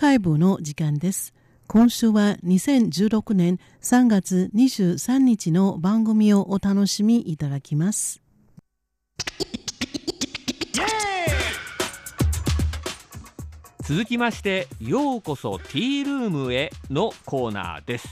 [0.00, 1.34] カイブの時間です。
[1.66, 8.22] 今週は2016年3月23日の番組をお楽しみいただきます。
[13.82, 18.08] 続きまして「ようこそティールームへ」のコーナーです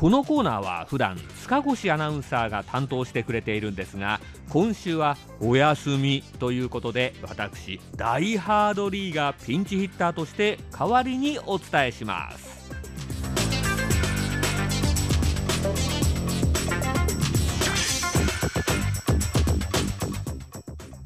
[0.00, 4.18] このコーナーは普段塚越アナウンサーが担当してくれているんですが
[4.48, 12.48] 今週はお休みということで私ダイハードリーがピンチヒッターとして代わりにお伝えします。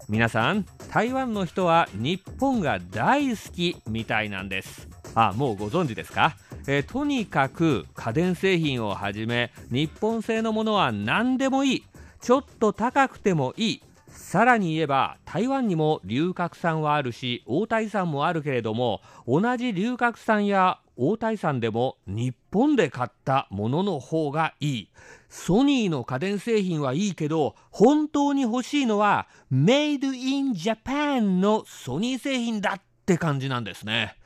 [0.08, 4.88] 皆さん台湾の人は日本が大好きみたいなんです。
[5.16, 6.36] あもうご存知ですか、
[6.66, 11.84] えー、とにかく家電製品をはじめ日本製のものは何でもいい。
[12.20, 13.82] ちょっと高くてもいい。
[14.09, 24.88] さらに言えば台湾にも龍角散はあるし大台山もあるけれども同じ龍角散や大台山でも日本で買ったものの方がいい。
[25.28, 34.16] ソニーの家電製品はいいけど本当に欲しいのはメイドインジャパンのソニー製品だって感じなんですね。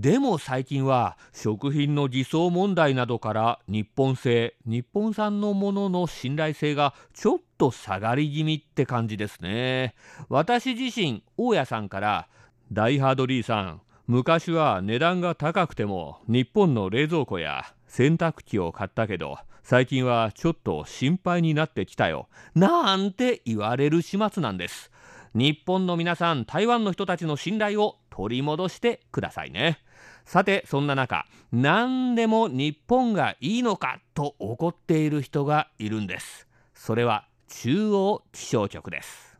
[0.00, 9.96] でも最近は食品の偽装問題などから日本製日本産のものの信頼性がちょっと下がり気味って感じですね。
[10.28, 12.28] 私自身大家さんから
[12.70, 24.92] ダイハードリーさん昔は値段が高くても日本の冷蔵庫や洗濯機を買ったけど最近はちょっと心配になってきたよなんて言われる始末なんです。
[25.34, 29.80] 日本の皆さん台湾の人たちの信頼を取り戻してくださいね。
[30.28, 36.46] さてそんな中何でも日本がいいのかと怒っている人がいるんです。
[36.74, 39.38] それは中央気象局です。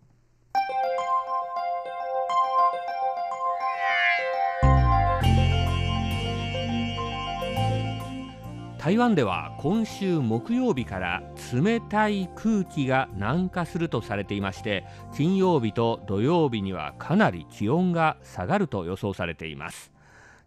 [8.78, 11.22] 台湾では今週木曜日から
[11.52, 19.97] 冷たい空気が南下するとされていまして金曜日と土曜日にはかなり気温が下がると予想されています。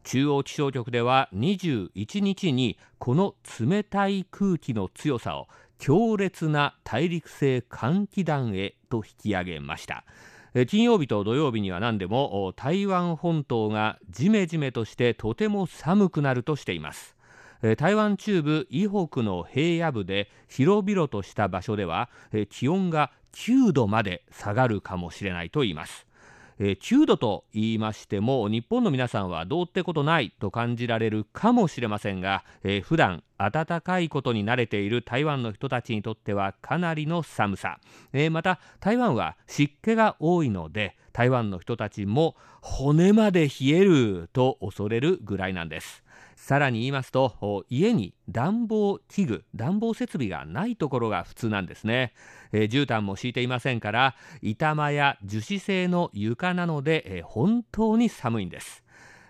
[0.03, 5.47] 中央気象局では21日にこの冷たい空気の強さを
[5.77, 10.03] 強烈な大陸性寒気団へと引き上げました。
[10.67, 17.15] 金曜日と土曜日には何でも台湾本島がジメジメとしてとても寒くなるとしています。
[17.77, 22.09] 台湾中部以北の平野部で広々とした場所では
[22.49, 26.05] 気温が9度まで下がるかもしれないと言います。
[26.63, 37.79] え9度と言いましても日本の皆さんはどうってことないと感じられるかもしれませんが、えー、普段暖かいことに慣れている台湾の人たちにとってはかなりの寒さ、
[38.13, 46.03] えー、また台湾は湿気が多いので台湾の人たちも骨まで冷えると恐れるぐらいなんです。
[46.41, 52.13] さらに言いますと家に暖房器具暖房設備がないところが普通なんですね、
[52.51, 58.83] えー、絨毯も敷いていませんから板間や樹脂製の床なので、えー、本当に寒いんです。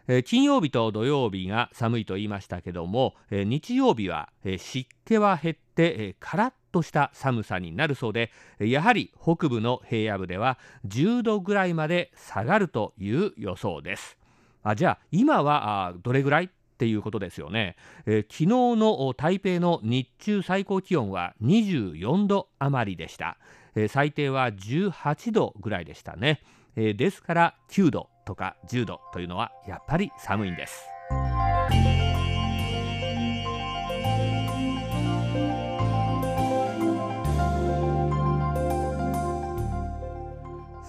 [0.07, 10.57] え金曜日と土曜日が寒いと言いましたけども、え日曜日は、え湿気は減って、えカラッとした寒さになるそうでやはり北部の平野部では
[10.88, 14.17] 10度ぐらいまで下がるという予想です。
[14.63, 16.49] あじゃあ今はあどれぐらい？
[16.81, 17.75] っていうことですよね、
[18.07, 23.37] えー、昨日の台北の日中最高気温は24度余りでした、
[23.75, 26.41] えー、最低は18度ぐらいでしたね、
[26.75, 30.87] えー、ですから9度とか10度というのはやっぱり寒いんです。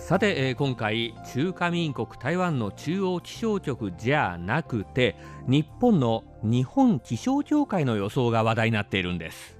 [0.02, 5.14] さて、えー、今回中華民国台湾の中央気象局じゃなくて
[5.46, 9.56] 日本の日本気象協会の予想が話題になっているんです。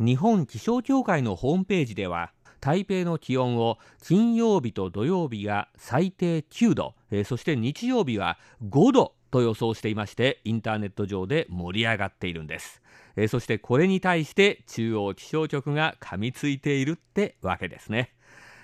[0.00, 12.82] 日本気象協会のホームページでは台北の気温を金曜日と土曜日が最低9度、えー、そして日曜日は5度と予想していましてインターネット上で盛り上がっているんです、
[13.14, 18.15] えー、そしてこれに対して中央気象局が噛みついているってわけですね。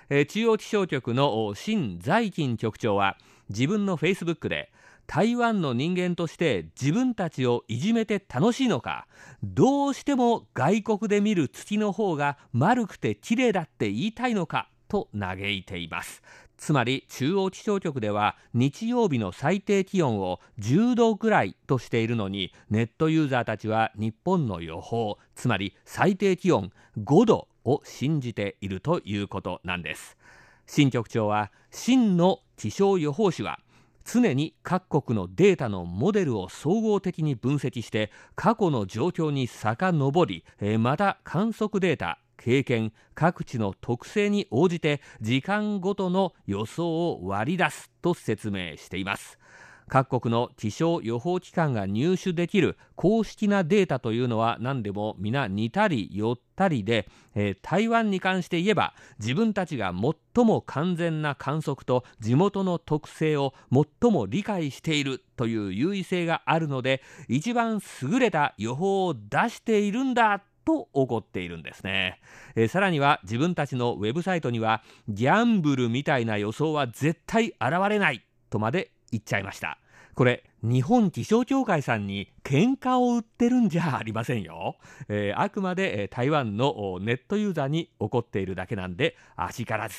[0.09, 3.17] え中央気象局の新在勤局長は
[3.49, 4.71] 自分のフェイスブックで
[5.07, 9.07] 台湾の人間として自分たちをいじめて楽しいのか
[9.43, 16.21] どうしても外国で見る月の方が丸くて綺麗だって言いたいのかと嘆いています。
[16.55, 30.17] つまり中央気象局では日曜日の最低気温を10度ぐらいとしているのにネットユーザーたちは日本の予報つまり最低気温5度を信じているということなんです。
[30.65, 33.59] 新局長は真の気象予報士は
[34.05, 40.43] 常に各国のデータのモデルを総合的に分析して過去の状況に遡り
[40.77, 49.39] また観測データ経験各地の特性に応じて時間ごとの予想を割り出すと説明しています。
[49.87, 59.93] 各国の気象予報機関が入手できる公式なデータというのは何でも皆似たり寄ったりで、えー、台湾に関して言えば自分たちが
[60.35, 63.53] 最も完全な観測と地元の特性を
[64.01, 72.19] 最も理解しているという優位性があるので一番優れた予報を出しているんだと怒っているんですね、
[72.55, 79.77] えー、さらには自分たちのウェブサイトにはギャンブルみたいな予想は絶対現れないとまで言っちゃいました。
[80.15, 84.75] これ日本気象協会さんに喧嘩を売ってるんじゃありませんよ、
[85.09, 89.95] えー、あくまで台湾のネットユーザーに怒っているだけなんであしからず、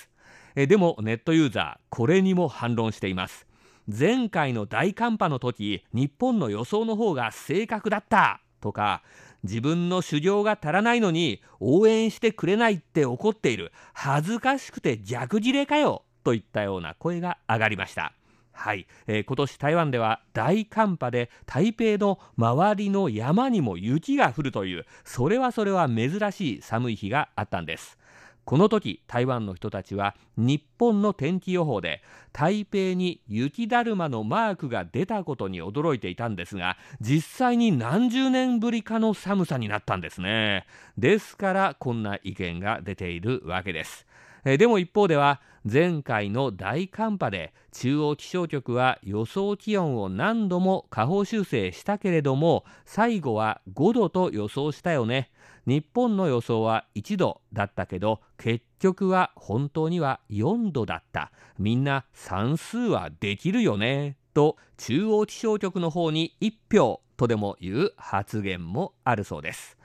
[0.55, 3.47] えー、でもネットユーザーこれにも反論しています。
[3.87, 8.41] 前回の大寒波の時日本の予想の方が正確だった。
[8.61, 9.03] とか
[9.43, 13.73] 自分の修行が足らないのに応援してくれないって怒っている。
[13.93, 16.05] 恥ずかしくて逆ギレかよ。
[16.23, 18.15] といったような声が上がりました。
[18.55, 27.99] はい、えー、今年台湾では大寒波で台北の周りの山にも雪が降るというそれはそれは珍しい寒い日があったんです。
[28.45, 32.03] この時台湾の人たちは日本の天気予報で
[32.33, 40.67] 台北に雪だるまのマークが出たことに驚いていたんですが実際に何十年ぶりかの寒さになったんですね。
[40.99, 44.07] ですからこんな意見が出ているわけです。
[44.45, 55.31] えでも一方では前回の大寒波で中央気象局は予想気温を何度も下方修正したけれども最後は5度と予想したよね。
[55.65, 61.33] 日本の予想は1度だったけど結局は本当には4度だった。
[61.59, 64.19] みんな算数はできるよね。
[64.35, 69.79] と中央気象局の方に1票とでもいう発言もあるそうです。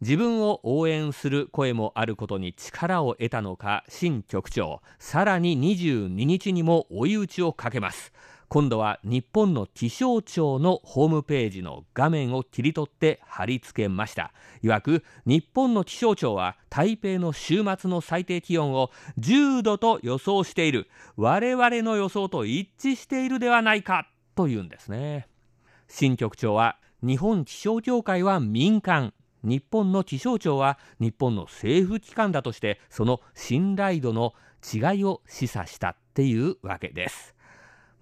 [0.00, 4.80] 自分を応援する声もあることに力を得たのか新局長。
[4.98, 8.12] さらに22日にも追い打ちをかけます。
[8.48, 14.32] 今度は日本の気象庁のホームページの画面を切り取って貼り付けました。
[14.62, 20.88] いわく日本の気象庁は台北の週末の最低気温を10度と予想している。
[21.16, 25.28] 我々の予想と一致しているではないかというんですね。
[25.88, 29.12] 新局長は日本気象協会は民間。
[29.42, 37.34] 日本の気象庁は日本の政府機関だとしてその信頼度の違いを示唆したっていうわけです。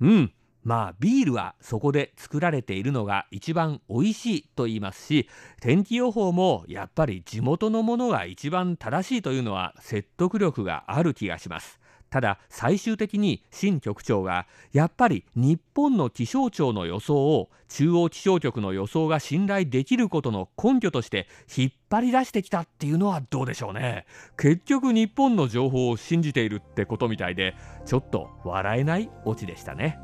[0.01, 0.33] うん。
[0.67, 5.29] まあビールはそこで作られているのが一番美味しいと言いますし
[5.61, 11.79] 天気予報もやっぱり地元のものが一番正しいというのは説得力がある気がします。
[12.11, 21.27] ただ最終的に新局長がやっぱり日本の気象庁の予想を中央気象局の予想が信頼できることの根拠として
[21.57, 24.07] 引っ張り出してきたっていうのはどうでしょうね
[24.37, 27.55] 結局日本の情報を信じているってことみたいで
[27.85, 29.99] ちょっと笑えないオチでしたね。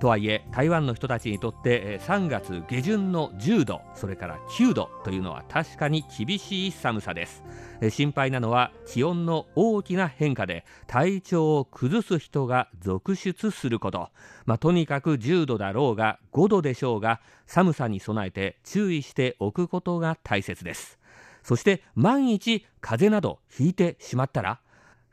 [0.00, 7.44] とはいえ台湾の人たちにとって3月下旬の10度それから9度というのは確かに厳しい寒さです。
[7.90, 14.08] 心配なのは気温の大きな変化で体調を崩す人が続出すること、
[14.46, 20.98] まあ、とにかく10度だろうが5度でしょうが寒さに備えて注意しておくことが大切です。
[21.42, 24.60] そして万一風邪などひいてしまったら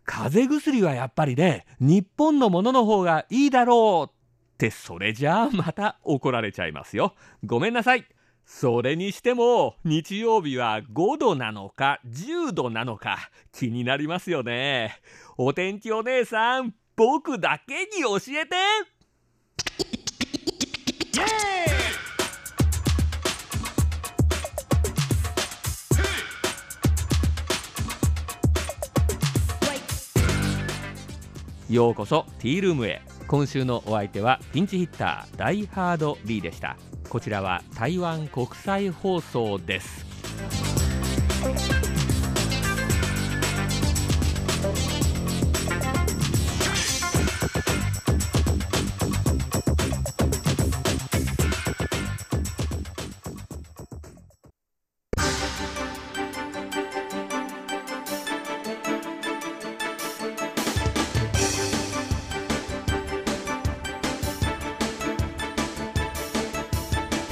[0.05, 4.16] 風邪薬はやっぱりね日本のものの方がいいだろう
[4.57, 7.13] ってそれじゃあまた怒られちゃいますよ。
[7.45, 8.05] ごめんなさい。
[8.43, 14.99] それにしても日曜日は5度なのか10度なのか気になりますよね。
[15.37, 18.55] お天気お姉さん、僕だけに教えて
[31.69, 36.77] ようこそティールームへ今週のお相手はピンチヒッターダイハード・ B でした。
[37.09, 41.76] こちらは台湾国際放送です。